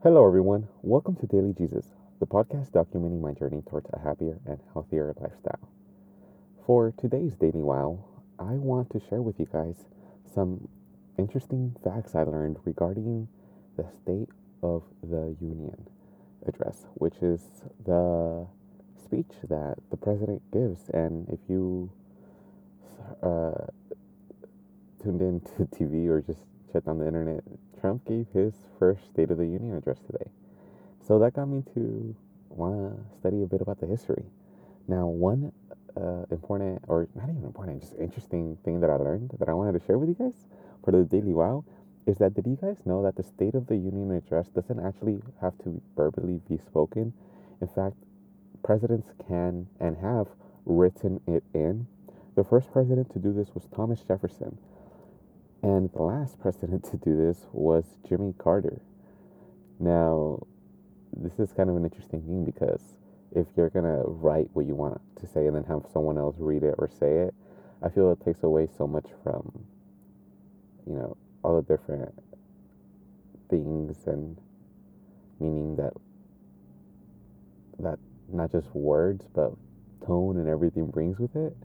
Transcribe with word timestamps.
Hello, 0.00 0.24
everyone. 0.24 0.68
Welcome 0.82 1.16
to 1.16 1.26
Daily 1.26 1.52
Jesus, 1.52 1.86
the 2.20 2.26
podcast 2.26 2.70
documenting 2.70 3.20
my 3.20 3.32
journey 3.32 3.62
towards 3.68 3.90
a 3.92 3.98
happier 3.98 4.38
and 4.46 4.60
healthier 4.72 5.12
lifestyle. 5.20 5.68
For 6.64 6.94
today's 6.96 7.34
Daily 7.34 7.64
Wow, 7.64 8.04
I 8.38 8.52
want 8.52 8.90
to 8.90 9.00
share 9.10 9.22
with 9.22 9.40
you 9.40 9.48
guys 9.52 9.74
some 10.32 10.68
interesting 11.18 11.74
facts 11.82 12.14
I 12.14 12.22
learned 12.22 12.58
regarding 12.64 13.26
the 13.76 13.86
State 14.00 14.28
of 14.62 14.84
the 15.02 15.34
Union 15.40 15.88
address, 16.46 16.86
which 16.94 17.16
is 17.20 17.40
the 17.84 18.46
speech 19.02 19.32
that 19.48 19.78
the 19.90 19.96
president 19.96 20.42
gives. 20.52 20.88
And 20.90 21.28
if 21.28 21.40
you 21.48 21.90
uh, 23.20 23.66
tuned 25.02 25.22
into 25.22 25.64
TV 25.74 26.06
or 26.06 26.20
just 26.20 26.46
checked 26.72 26.86
on 26.86 27.00
the 27.00 27.06
internet, 27.08 27.42
Trump 27.80 28.06
gave 28.06 28.26
his 28.32 28.54
first 28.78 29.04
State 29.06 29.30
of 29.30 29.38
the 29.38 29.46
Union 29.46 29.76
address 29.76 29.98
today. 30.06 30.30
So 31.06 31.18
that 31.20 31.34
got 31.34 31.46
me 31.46 31.62
to 31.74 32.14
want 32.50 32.74
to 32.74 33.18
study 33.18 33.42
a 33.42 33.46
bit 33.46 33.60
about 33.60 33.80
the 33.80 33.86
history. 33.86 34.24
Now, 34.86 35.06
one 35.06 35.52
uh, 35.96 36.24
important, 36.30 36.82
or 36.88 37.08
not 37.14 37.28
even 37.28 37.44
important, 37.44 37.80
just 37.80 37.94
interesting 37.98 38.56
thing 38.64 38.80
that 38.80 38.90
I 38.90 38.96
learned 38.96 39.32
that 39.38 39.48
I 39.48 39.52
wanted 39.52 39.78
to 39.78 39.86
share 39.86 39.98
with 39.98 40.08
you 40.08 40.14
guys 40.14 40.46
for 40.84 40.92
the 40.92 41.04
Daily 41.04 41.32
Wow 41.32 41.64
is 42.06 42.16
that 42.18 42.34
did 42.34 42.46
you 42.46 42.58
guys 42.60 42.76
know 42.86 43.02
that 43.02 43.16
the 43.16 43.22
State 43.22 43.54
of 43.54 43.66
the 43.66 43.76
Union 43.76 44.10
address 44.12 44.48
doesn't 44.48 44.80
actually 44.80 45.20
have 45.42 45.56
to 45.58 45.80
verbally 45.94 46.40
be 46.48 46.56
spoken? 46.56 47.12
In 47.60 47.68
fact, 47.68 47.96
presidents 48.62 49.08
can 49.28 49.66
and 49.78 49.98
have 49.98 50.28
written 50.64 51.20
it 51.26 51.44
in. 51.52 51.86
The 52.34 52.44
first 52.44 52.72
president 52.72 53.12
to 53.12 53.18
do 53.18 53.32
this 53.32 53.54
was 53.54 53.64
Thomas 53.74 54.00
Jefferson. 54.00 54.58
And 55.62 55.90
the 55.92 56.02
last 56.02 56.38
president 56.40 56.84
to 56.90 56.96
do 56.96 57.16
this 57.16 57.46
was 57.52 57.84
Jimmy 58.08 58.34
Carter. 58.38 58.80
Now, 59.80 60.46
this 61.16 61.38
is 61.38 61.52
kind 61.52 61.68
of 61.68 61.76
an 61.76 61.84
interesting 61.84 62.22
thing 62.22 62.44
because 62.44 62.80
if 63.34 63.46
you're 63.56 63.70
going 63.70 63.84
to 63.84 64.02
write 64.06 64.48
what 64.52 64.66
you 64.66 64.74
want 64.74 65.00
to 65.20 65.26
say 65.26 65.46
and 65.46 65.56
then 65.56 65.64
have 65.64 65.82
someone 65.92 66.16
else 66.16 66.36
read 66.38 66.62
it 66.62 66.74
or 66.78 66.88
say 66.88 67.18
it, 67.18 67.34
I 67.82 67.88
feel 67.88 68.10
it 68.12 68.24
takes 68.24 68.42
away 68.42 68.68
so 68.76 68.86
much 68.86 69.06
from, 69.22 69.66
you 70.86 70.94
know, 70.94 71.16
all 71.42 71.60
the 71.60 71.76
different 71.76 72.14
things 73.50 73.96
and 74.06 74.38
meaning 75.40 75.76
that 75.76 75.92
that 77.78 77.98
not 78.30 78.50
just 78.52 78.74
words 78.74 79.24
but 79.34 79.52
tone 80.04 80.36
and 80.36 80.48
everything 80.48 80.86
brings 80.86 81.18
with 81.18 81.34
it. 81.36 81.56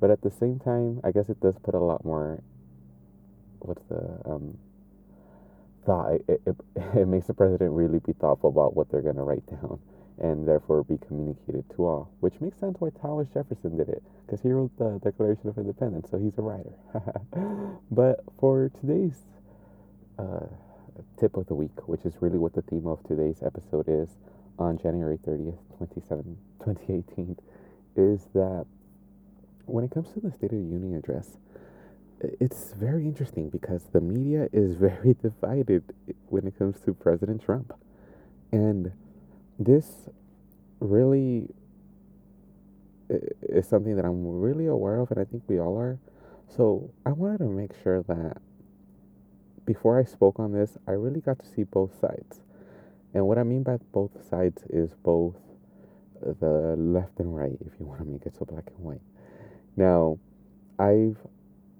But 0.00 0.10
at 0.10 0.22
the 0.22 0.30
same 0.30 0.58
time, 0.58 1.00
I 1.04 1.10
guess 1.10 1.28
it 1.28 1.40
does 1.40 1.56
put 1.62 1.74
a 1.74 1.78
lot 1.78 2.04
more 2.04 2.42
what's 3.60 3.82
the 3.88 4.30
um, 4.30 4.56
thought 5.84 6.12
it, 6.12 6.40
it, 6.46 6.56
it 6.96 7.08
makes 7.08 7.26
the 7.26 7.34
president 7.34 7.72
really 7.72 7.98
be 8.00 8.12
thoughtful 8.12 8.50
about 8.50 8.76
what 8.76 8.90
they're 8.90 9.02
going 9.02 9.16
to 9.16 9.22
write 9.22 9.46
down 9.46 9.78
and 10.20 10.46
therefore 10.46 10.82
be 10.84 10.98
communicated 11.06 11.64
to 11.74 11.84
all 11.84 12.10
which 12.20 12.34
makes 12.40 12.58
sense 12.58 12.76
why 12.80 12.90
thomas 13.00 13.28
jefferson 13.32 13.76
did 13.76 13.88
it 13.88 14.02
because 14.26 14.40
he 14.42 14.50
wrote 14.50 14.70
the 14.78 15.00
declaration 15.02 15.48
of 15.48 15.56
independence 15.56 16.08
so 16.10 16.18
he's 16.18 16.36
a 16.38 16.42
writer. 16.42 16.72
But 17.90 18.20
for 18.38 18.70
today's 18.80 19.16
uh, 20.18 20.46
tip 21.18 21.36
of 21.36 21.46
the 21.46 21.54
week 21.54 21.88
which 21.88 22.04
is 22.04 22.14
really 22.20 22.38
what 22.38 22.52
the 22.54 22.62
theme 22.62 22.86
of 22.86 23.02
today's 23.04 23.42
episode 23.42 23.86
is 23.88 24.08
on 24.58 24.78
january 24.78 25.18
30th 25.18 25.58
27 25.78 26.36
2018 26.64 27.36
is 27.96 28.26
that 28.34 28.66
when 29.66 29.84
it 29.84 29.90
comes 29.90 30.10
to 30.12 30.20
the 30.20 30.30
state 30.32 30.52
of 30.52 30.58
the 30.58 30.72
union 30.72 30.96
address 30.96 31.36
it's 32.20 32.72
very 32.72 33.04
interesting 33.04 33.48
because 33.48 33.84
the 33.92 34.00
media 34.00 34.48
is 34.52 34.74
very 34.76 35.14
divided 35.20 35.84
when 36.28 36.46
it 36.46 36.58
comes 36.58 36.80
to 36.80 36.94
President 36.94 37.44
Trump. 37.44 37.72
And 38.52 38.92
this 39.58 40.08
really 40.80 41.48
is 43.42 43.66
something 43.66 43.96
that 43.96 44.04
I'm 44.04 44.26
really 44.26 44.66
aware 44.66 45.00
of, 45.00 45.10
and 45.10 45.20
I 45.20 45.24
think 45.24 45.42
we 45.48 45.58
all 45.58 45.76
are. 45.78 45.98
So 46.48 46.90
I 47.04 47.10
wanted 47.10 47.38
to 47.38 47.44
make 47.44 47.72
sure 47.82 48.02
that 48.04 48.38
before 49.64 49.98
I 49.98 50.04
spoke 50.04 50.38
on 50.38 50.52
this, 50.52 50.78
I 50.86 50.92
really 50.92 51.20
got 51.20 51.38
to 51.40 51.46
see 51.46 51.62
both 51.62 51.98
sides. 52.00 52.40
And 53.12 53.26
what 53.26 53.38
I 53.38 53.42
mean 53.42 53.62
by 53.62 53.78
both 53.92 54.10
sides 54.28 54.62
is 54.70 54.94
both 55.02 55.34
the 56.20 56.74
left 56.76 57.20
and 57.20 57.36
right, 57.36 57.56
if 57.60 57.72
you 57.78 57.86
want 57.86 58.00
to 58.00 58.06
make 58.06 58.26
it 58.26 58.34
so 58.38 58.44
black 58.44 58.64
and 58.76 58.84
white. 58.84 59.00
Now, 59.76 60.18
I've 60.78 61.16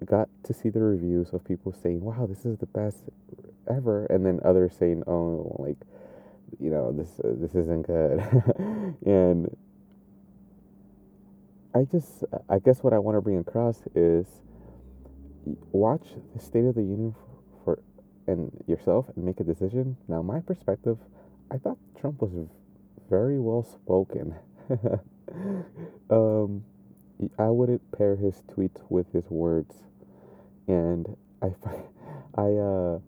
got 0.07 0.29
to 0.45 0.55
see 0.55 0.69
the 0.69 0.81
reviews 0.81 1.33
of 1.33 1.45
people 1.45 1.73
saying, 1.73 2.01
"Wow, 2.03 2.27
this 2.27 2.45
is 2.45 2.59
the 2.59 2.67
best 2.67 3.05
ever," 3.69 4.07
and 4.07 4.25
then 4.25 4.41
others 4.45 4.73
saying, 4.79 5.03
"Oh, 5.07 5.57
like, 5.59 5.79
you 6.61 6.71
know, 6.71 6.93
this 6.93 7.21
uh, 7.25 7.35
this 7.39 7.55
isn't 7.55 7.87
good," 7.87 8.21
and 9.07 9.57
I 11.75 11.85
just, 11.85 12.25
I 12.49 12.59
guess 12.59 12.83
what 12.83 12.93
I 12.93 12.99
want 12.99 13.17
to 13.17 13.21
bring 13.21 13.39
across 13.39 13.83
is 13.95 14.27
watch 15.73 16.07
the 16.35 16.43
State 16.43 16.65
of 16.65 16.75
the 16.75 16.83
Union 16.83 17.15
for, 17.65 17.77
for 17.77 17.81
and 18.27 18.51
yourself 18.67 19.07
and 19.15 19.25
make 19.25 19.41
a 19.41 19.45
decision. 19.45 19.97
Now, 20.09 20.23
my 20.23 20.41
perspective, 20.41 20.99
I 21.51 21.59
thought 21.59 21.79
Trump 22.01 22.21
was 22.21 22.31
very 23.09 23.39
well 23.39 23.63
spoken. 23.63 24.35
um, 26.11 26.65
I 27.39 27.49
wouldn't 27.51 27.83
pair 27.93 28.17
his 28.17 28.43
tweets 28.55 28.81
with 28.89 29.13
his 29.13 29.25
words. 29.31 29.75
And 30.69 31.17
I 31.43 31.51
find 31.65 31.83
I 32.37 32.53
uh 32.55 32.99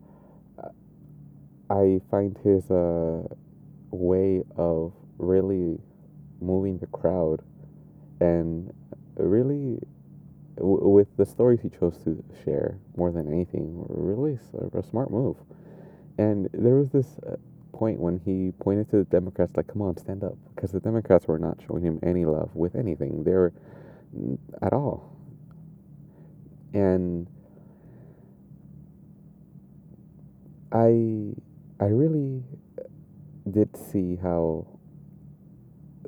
I 1.69 2.01
find 2.11 2.37
his 2.43 2.69
uh 2.71 3.23
way 3.91 4.43
of 4.57 4.93
really 5.17 5.79
moving 6.41 6.77
the 6.79 6.87
crowd 6.87 7.41
and 8.19 8.73
really 9.17 9.79
w- 10.57 10.87
with 10.89 11.07
the 11.17 11.25
stories 11.25 11.61
he 11.61 11.69
chose 11.69 11.97
to 12.03 12.23
share 12.43 12.77
more 12.97 13.11
than 13.11 13.27
anything 13.31 13.85
really 13.89 14.39
a, 14.73 14.83
smart 14.83 15.11
move. 15.11 15.37
And 16.17 16.49
there 16.53 16.75
was 16.75 16.89
this 16.89 17.07
uh, 17.27 17.35
point 17.73 17.99
when 17.99 18.19
he 18.25 18.51
pointed 18.63 18.89
to 18.91 18.97
the 18.97 19.03
democrats 19.05 19.53
like 19.55 19.67
come 19.67 19.81
on 19.81 19.97
stand 19.97 20.23
up. 20.23 20.35
Because 20.55 20.71
the 20.71 20.79
democrats 20.79 21.27
were 21.27 21.39
not 21.39 21.57
showing 21.67 21.83
him 21.83 21.99
any 22.03 22.25
love 22.25 22.55
with 22.55 22.75
anything. 22.75 23.23
They 23.23 23.31
were 23.33 23.53
at 24.61 24.73
all 24.73 25.15
and 26.73 27.27
I 30.71 31.33
I 31.79 31.85
really 31.87 32.43
did 33.49 33.75
see 33.75 34.15
how 34.15 34.67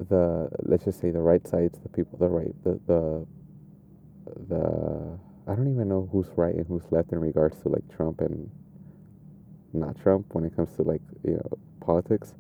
the 0.09 0.49
let's 0.63 0.85
just 0.85 0.99
say 0.99 1.11
the 1.11 1.21
right 1.21 1.45
sides, 1.47 1.79
the 1.79 1.89
people, 1.89 2.17
the 2.19 2.29
right, 2.29 2.53
the 2.63 2.79
the 2.87 3.25
the 4.49 5.19
I 5.47 5.55
don't 5.55 5.69
even 5.69 5.89
know 5.89 6.07
who's 6.11 6.27
right 6.37 6.55
and 6.55 6.65
who's 6.67 6.83
left 6.91 7.11
in 7.11 7.19
regards 7.19 7.61
to 7.63 7.69
like 7.69 7.83
Trump 7.93 8.21
and 8.21 8.49
not 9.73 9.99
Trump 10.01 10.27
when 10.33 10.45
it 10.45 10.55
comes 10.55 10.73
to 10.77 10.83
like 10.83 11.01
you 11.23 11.33
know 11.33 11.57
politics. 11.81 12.33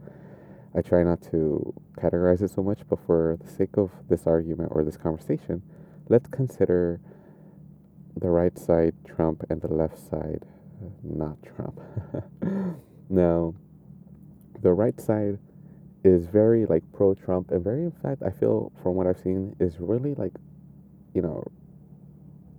I 0.75 0.81
try 0.81 1.03
not 1.03 1.21
to 1.31 1.73
categorize 1.97 2.41
it 2.41 2.49
so 2.49 2.63
much, 2.63 2.79
but 2.89 2.99
for 3.05 3.37
the 3.43 3.49
sake 3.49 3.77
of 3.77 3.91
this 4.09 4.25
argument 4.25 4.71
or 4.73 4.83
this 4.83 4.97
conversation, 4.97 5.61
let's 6.09 6.27
consider 6.27 6.99
the 8.19 8.29
right 8.29 8.57
side 8.57 8.93
Trump 9.05 9.43
and 9.49 9.61
the 9.61 9.67
left 9.67 9.99
side 9.99 10.45
uh, 10.83 10.89
not 11.03 11.37
Trump. 11.43 11.79
now, 13.09 13.53
the 14.61 14.73
right 14.73 14.99
side 14.99 15.37
is 16.03 16.25
very 16.25 16.65
like 16.65 16.83
pro 16.93 17.13
Trump 17.13 17.51
and 17.51 17.63
very, 17.63 17.83
in 17.83 17.91
fact, 17.91 18.23
I 18.23 18.31
feel 18.31 18.71
from 18.81 18.95
what 18.95 19.07
I've 19.07 19.19
seen, 19.19 19.55
is 19.59 19.75
really 19.79 20.15
like, 20.15 20.33
you 21.13 21.21
know, 21.21 21.43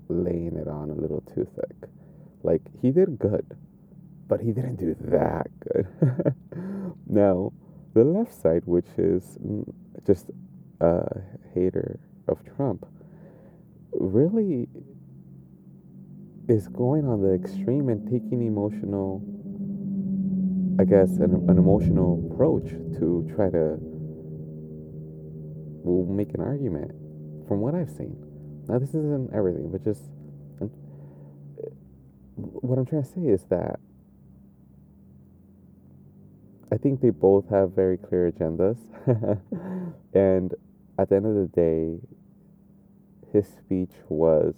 laying 0.09 0.57
it 0.57 0.69
on 0.69 0.91
a 0.91 0.95
little 0.95 1.23
too 1.35 1.47
thick. 1.57 1.91
Like, 2.43 2.63
he 2.81 2.91
did 2.91 3.19
good, 3.19 3.57
but 4.29 4.41
he 4.41 4.53
didn't 4.53 4.77
do 4.77 4.95
that 5.01 5.49
good. 5.61 6.35
now, 7.07 7.53
the 7.95 8.05
left 8.05 8.35
side, 8.35 8.63
which 8.67 8.89
is 8.99 9.39
mm, 9.39 9.73
just 10.07 10.31
a 10.81 11.23
hater 11.55 11.99
of 12.29 12.39
Trump, 12.57 12.87
really 13.93 14.69
is 16.49 16.69
going 16.69 17.07
on 17.07 17.23
the 17.23 17.33
extreme 17.33 17.89
and 17.89 18.05
taking 18.11 18.47
emotional, 18.47 19.23
I 20.79 20.85
guess, 20.85 21.17
an, 21.19 21.47
an 21.49 21.57
emotional 21.57 22.29
approach 22.31 22.69
to 22.99 23.31
try 23.35 23.49
to 23.51 23.79
make 25.87 26.35
an 26.35 26.41
argument 26.41 26.91
from 27.47 27.61
what 27.61 27.75
I've 27.75 27.91
seen. 27.91 28.17
Now, 28.69 28.79
this 28.79 28.91
isn't 28.91 29.33
everything, 29.35 29.71
but 29.71 29.85
just 29.85 30.03
uh, 30.61 30.67
what 32.37 32.79
I'm 32.79 32.87
trying 32.87 33.05
to 33.05 33.09
say 33.09 33.21
is 33.23 33.45
that 33.51 33.79
I 36.75 36.77
think 36.77 37.01
they 37.01 37.11
both 37.11 37.49
have 37.51 37.71
very 37.71 37.97
clear 37.97 38.33
agendas. 38.33 38.79
and 40.13 40.53
at 40.99 41.09
the 41.09 41.15
end 41.15 41.27
of 41.27 41.35
the 41.37 41.49
day, 41.55 42.01
his 43.33 43.47
speech 43.47 43.93
was 44.09 44.55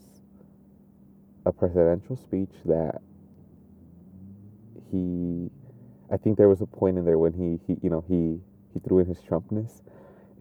a 1.44 1.52
presidential 1.52 2.16
speech 2.16 2.52
that 2.64 3.02
he 4.90 5.50
I 6.10 6.16
think 6.16 6.38
there 6.38 6.48
was 6.48 6.62
a 6.62 6.66
point 6.66 6.96
in 6.96 7.04
there 7.04 7.18
when 7.18 7.34
he, 7.34 7.60
he 7.66 7.78
you 7.82 7.90
know, 7.90 8.02
he 8.08 8.40
he 8.72 8.80
threw 8.80 9.00
in 9.00 9.06
his 9.06 9.18
Trumpness, 9.20 9.82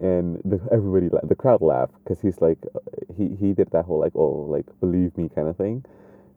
and 0.00 0.40
the, 0.44 0.60
everybody, 0.72 1.10
the 1.24 1.34
crowd 1.34 1.60
laughed 1.60 1.92
because 2.02 2.20
he's 2.22 2.40
like, 2.40 2.58
he 3.18 3.36
he 3.38 3.52
did 3.52 3.70
that 3.72 3.84
whole 3.84 3.98
like, 4.00 4.12
oh, 4.14 4.46
like 4.48 4.64
believe 4.80 5.16
me 5.18 5.28
kind 5.34 5.48
of 5.48 5.56
thing, 5.58 5.84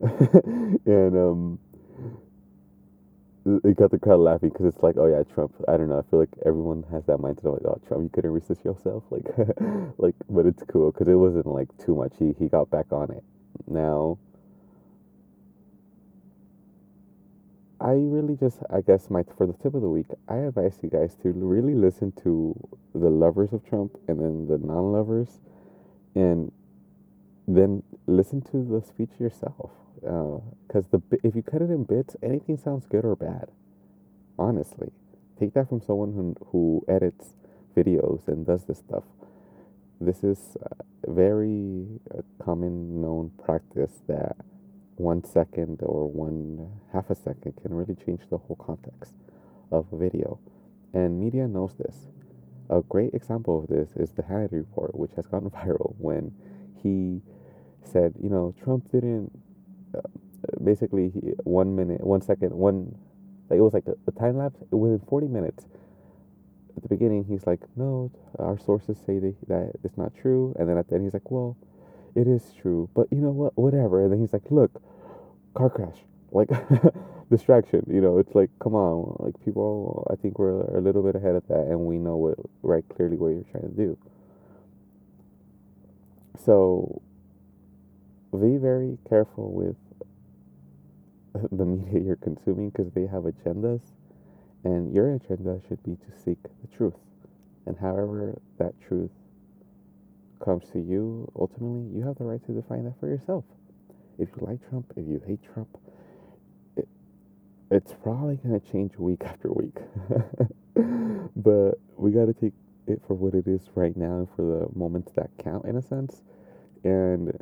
and 0.84 1.16
um, 1.16 1.58
it 3.46 3.76
got 3.76 3.90
the 3.90 3.98
crowd 3.98 4.20
laughing 4.20 4.50
because 4.50 4.66
it's 4.66 4.82
like, 4.82 4.96
oh 4.98 5.06
yeah, 5.06 5.22
Trump. 5.34 5.54
I 5.68 5.76
don't 5.76 5.88
know. 5.88 5.98
I 5.98 6.10
feel 6.10 6.20
like 6.20 6.30
everyone 6.46 6.84
has 6.90 7.04
that 7.06 7.18
mindset 7.18 7.46
of 7.46 7.54
like, 7.54 7.66
oh, 7.66 7.80
Trump, 7.88 8.02
you 8.04 8.10
couldn't 8.10 8.32
resist 8.32 8.64
yourself, 8.64 9.04
like, 9.10 9.26
like, 9.98 10.14
but 10.28 10.46
it's 10.46 10.62
cool 10.64 10.92
because 10.92 11.08
it 11.08 11.14
wasn't 11.14 11.46
like 11.46 11.68
too 11.78 11.94
much. 11.94 12.12
He 12.18 12.34
he 12.38 12.48
got 12.48 12.70
back 12.70 12.92
on 12.92 13.10
it. 13.10 13.24
Now, 13.66 14.18
I 17.80 17.92
really 17.92 18.36
just, 18.36 18.58
I 18.70 18.82
guess, 18.82 19.08
my 19.08 19.24
for 19.36 19.46
the 19.46 19.54
tip 19.54 19.74
of 19.74 19.80
the 19.82 19.88
week, 19.88 20.06
I 20.28 20.36
advise 20.36 20.78
you 20.82 20.90
guys 20.90 21.14
to 21.22 21.30
really 21.32 21.74
listen 21.74 22.12
to 22.24 22.54
the 22.94 23.10
lovers 23.10 23.52
of 23.54 23.64
Trump 23.66 23.96
and 24.06 24.20
then 24.20 24.46
the 24.48 24.58
non-lovers, 24.58 25.40
and 26.14 26.52
then 27.46 27.82
listen 28.06 28.40
to 28.42 28.64
the 28.64 28.82
speech 28.86 29.10
yourself. 29.18 29.70
Because 29.94 30.86
uh, 30.86 30.98
the 30.98 31.18
if 31.22 31.34
you 31.34 31.42
cut 31.42 31.62
it 31.62 31.70
in 31.70 31.84
bits, 31.84 32.16
anything 32.22 32.56
sounds 32.56 32.86
good 32.86 33.04
or 33.04 33.16
bad. 33.16 33.50
Honestly, 34.38 34.90
take 35.38 35.52
that 35.54 35.68
from 35.68 35.80
someone 35.80 36.12
who 36.12 36.36
who 36.50 36.84
edits 36.88 37.34
videos 37.76 38.26
and 38.28 38.46
does 38.46 38.64
this 38.64 38.78
stuff. 38.78 39.04
This 40.00 40.24
is 40.24 40.56
a 40.62 41.10
very 41.10 42.00
uh, 42.16 42.22
common 42.42 43.02
known 43.02 43.32
practice 43.44 44.00
that 44.08 44.36
one 44.96 45.24
second 45.24 45.80
or 45.82 46.08
one 46.08 46.70
half 46.92 47.10
a 47.10 47.14
second 47.14 47.54
can 47.60 47.74
really 47.74 47.94
change 47.94 48.20
the 48.30 48.38
whole 48.38 48.56
context 48.56 49.14
of 49.70 49.86
a 49.92 49.96
video. 49.96 50.38
And 50.92 51.20
media 51.20 51.46
knows 51.46 51.74
this. 51.78 52.06
A 52.68 52.82
great 52.82 53.14
example 53.14 53.60
of 53.60 53.68
this 53.68 53.90
is 53.96 54.10
the 54.12 54.22
Hannity 54.22 54.52
report, 54.52 54.94
which 54.94 55.12
has 55.16 55.26
gone 55.26 55.50
viral 55.50 55.94
when 55.98 56.32
he 56.82 57.20
said, 57.84 58.14
you 58.22 58.28
know, 58.28 58.54
Trump 58.62 58.90
didn't 58.92 59.30
uh, 59.96 60.00
basically 60.62 61.10
he, 61.10 61.20
one 61.44 61.76
minute, 61.76 62.02
one 62.02 62.20
second, 62.20 62.52
one, 62.52 62.94
like 63.48 63.58
it 63.58 63.62
was 63.62 63.74
like 63.74 63.86
a, 63.86 63.94
a 64.06 64.12
time 64.12 64.38
lapse 64.38 64.58
within 64.70 65.00
40 65.08 65.28
minutes. 65.28 65.66
At 66.76 66.82
the 66.82 66.88
beginning, 66.88 67.24
he's 67.24 67.46
like, 67.46 67.60
no, 67.76 68.10
our 68.38 68.58
sources 68.58 68.96
say 69.04 69.18
that, 69.18 69.34
that 69.48 69.72
it's 69.84 69.98
not 69.98 70.12
true. 70.14 70.54
And 70.58 70.68
then 70.68 70.78
at 70.78 70.88
the 70.88 70.94
end, 70.94 71.04
he's 71.04 71.12
like, 71.12 71.30
well, 71.30 71.56
it 72.14 72.26
is 72.26 72.54
true, 72.60 72.88
but 72.94 73.06
you 73.10 73.18
know 73.18 73.30
what, 73.30 73.56
whatever. 73.58 74.02
And 74.02 74.12
then 74.12 74.20
he's 74.20 74.32
like, 74.32 74.50
look, 74.50 74.80
car 75.54 75.68
crash, 75.68 75.96
like 76.30 76.48
distraction. 77.30 77.84
You 77.88 78.00
know, 78.00 78.18
it's 78.18 78.34
like, 78.34 78.50
come 78.60 78.74
on, 78.74 79.16
like 79.20 79.34
people. 79.44 80.06
I 80.10 80.16
think 80.16 80.38
we're 80.38 80.60
a 80.60 80.80
little 80.80 81.02
bit 81.02 81.16
ahead 81.16 81.34
of 81.34 81.46
that, 81.48 81.66
and 81.68 81.80
we 81.80 81.98
know 81.98 82.16
what 82.16 82.38
right 82.62 82.84
clearly 82.94 83.16
what 83.16 83.28
you're 83.28 83.44
trying 83.50 83.70
to 83.70 83.76
do. 83.76 83.98
So, 86.38 87.02
be 88.32 88.56
very 88.56 88.98
careful 89.08 89.52
with 89.52 89.76
the 91.52 91.64
media 91.64 92.00
you're 92.00 92.16
consuming 92.16 92.70
because 92.70 92.92
they 92.92 93.06
have 93.06 93.24
agendas, 93.24 93.82
and 94.64 94.92
your 94.94 95.14
agenda 95.14 95.60
should 95.68 95.82
be 95.82 95.96
to 95.96 96.18
seek 96.24 96.38
the 96.42 96.76
truth, 96.76 96.94
and 97.66 97.76
however 97.78 98.40
that 98.58 98.74
truth 98.86 99.10
comes 100.44 100.64
to 100.72 100.78
you, 100.80 101.30
ultimately, 101.38 101.96
you 101.96 102.06
have 102.06 102.16
the 102.16 102.24
right 102.24 102.44
to 102.46 102.52
define 102.52 102.84
that 102.84 102.98
for 102.98 103.08
yourself 103.08 103.44
if 104.20 104.28
you 104.36 104.46
like 104.46 104.68
Trump, 104.68 104.92
if 104.96 105.08
you 105.08 105.20
hate 105.26 105.40
Trump, 105.54 105.78
it, 106.76 106.86
it's 107.70 107.94
probably 108.02 108.36
going 108.36 108.60
to 108.60 108.70
change 108.70 108.96
week 108.98 109.22
after 109.24 109.50
week. 109.50 109.76
but 111.36 111.72
we 111.96 112.10
got 112.10 112.26
to 112.26 112.34
take 112.34 112.52
it 112.90 113.02
for 113.06 113.14
what 113.14 113.34
it 113.34 113.46
is 113.48 113.62
right 113.74 113.96
now 113.96 114.18
and 114.18 114.28
for 114.36 114.42
the 114.42 114.78
moments 114.78 115.12
that 115.16 115.30
count 115.42 115.64
in 115.66 115.76
a 115.76 115.82
sense. 115.82 116.22
And 116.84 117.32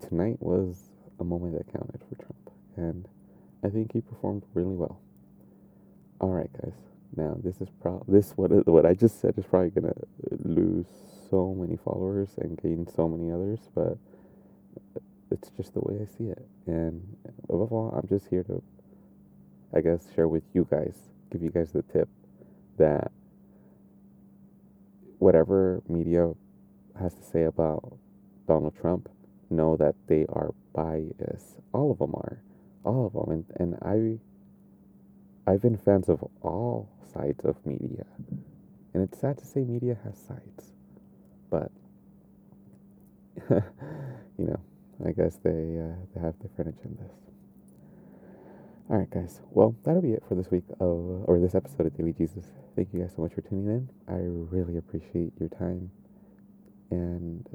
tonight 0.00 0.38
was 0.40 0.90
a 1.20 1.24
moment 1.24 1.58
that 1.58 1.72
counted 1.72 2.00
for 2.08 2.16
Trump. 2.16 2.50
And 2.76 3.08
I 3.64 3.68
think 3.68 3.92
he 3.92 4.00
performed 4.00 4.44
really 4.54 4.76
well. 4.76 5.00
All 6.20 6.30
right, 6.30 6.50
guys. 6.62 6.74
Now 7.16 7.36
this 7.42 7.60
is 7.60 7.68
pro 7.80 8.04
this 8.08 8.32
what 8.36 8.50
what 8.68 8.86
I 8.86 8.94
just 8.94 9.20
said 9.20 9.34
is 9.38 9.46
probably 9.46 9.70
gonna 9.70 9.94
lose 10.44 10.86
so 11.30 11.54
many 11.54 11.76
followers 11.76 12.30
and 12.38 12.60
gain 12.60 12.86
so 12.94 13.08
many 13.08 13.32
others, 13.32 13.60
but 13.74 13.98
it's 15.30 15.50
just 15.56 15.74
the 15.74 15.80
way 15.80 15.98
I 16.02 16.06
see 16.18 16.30
it. 16.30 16.46
And 16.66 17.16
above 17.48 17.72
all, 17.72 17.90
I'm 17.96 18.08
just 18.08 18.28
here 18.28 18.44
to, 18.44 18.62
I 19.74 19.80
guess, 19.80 20.06
share 20.14 20.28
with 20.28 20.44
you 20.54 20.66
guys, 20.70 20.94
give 21.30 21.42
you 21.42 21.50
guys 21.50 21.72
the 21.72 21.82
tip 21.82 22.08
that 22.78 23.12
whatever 25.18 25.82
media 25.88 26.32
has 26.98 27.14
to 27.14 27.22
say 27.22 27.44
about 27.44 27.96
Donald 28.46 28.74
Trump, 28.80 29.08
know 29.50 29.76
that 29.76 29.94
they 30.06 30.26
are 30.28 30.54
biased. 30.74 31.60
All 31.72 31.90
of 31.92 31.98
them 31.98 32.14
are, 32.14 32.42
all 32.84 33.06
of 33.06 33.12
them. 33.12 33.44
And 33.58 33.76
and 33.82 34.18
I, 35.46 35.50
I've 35.50 35.62
been 35.62 35.76
fans 35.78 36.08
of 36.08 36.24
all 36.42 36.88
sides 37.12 37.44
of 37.44 37.56
media, 37.66 38.04
and 38.94 39.02
it's 39.02 39.20
sad 39.20 39.38
to 39.38 39.46
say 39.46 39.60
media 39.64 39.96
has 40.04 40.18
sides, 40.18 40.72
but 41.50 41.70
you 43.50 44.46
know 44.46 44.60
I 45.06 45.12
guess 45.12 45.36
they, 45.44 45.50
uh, 45.78 45.94
they 46.14 46.20
have 46.20 46.38
different 46.40 46.76
agendas. 46.76 47.27
All 48.90 48.96
right, 48.96 49.10
guys. 49.10 49.42
Well, 49.50 49.76
that'll 49.84 50.00
be 50.00 50.12
it 50.12 50.22
for 50.26 50.34
this 50.34 50.50
week 50.50 50.64
of, 50.80 51.24
or 51.26 51.38
this 51.38 51.54
episode 51.54 51.86
of 51.86 51.96
Daily 51.96 52.14
Jesus. 52.14 52.46
Thank 52.74 52.88
you 52.94 53.00
guys 53.00 53.12
so 53.14 53.20
much 53.20 53.34
for 53.34 53.42
tuning 53.42 53.66
in. 53.66 53.88
I 54.08 54.16
really 54.54 54.78
appreciate 54.78 55.32
your 55.38 55.50
time. 55.50 55.90
And 56.90 57.46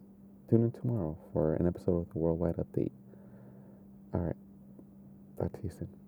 tune 0.48 0.64
in 0.64 0.72
tomorrow 0.72 1.18
for 1.34 1.56
an 1.56 1.66
episode 1.66 2.02
of 2.02 2.14
the 2.14 2.20
Worldwide 2.20 2.58
Update. 2.58 2.92
All 4.14 4.22
right. 4.22 4.36
Talk 5.40 5.54
to 5.54 5.60
you 5.64 5.72
soon. 5.72 6.03